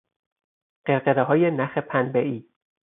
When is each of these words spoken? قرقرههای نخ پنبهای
قرقرههای 0.85 1.51
نخ 1.51 1.77
پنبهای 1.79 2.45